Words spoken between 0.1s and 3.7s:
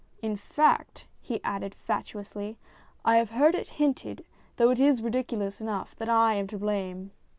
"In fact," he added fatuously," I have heard it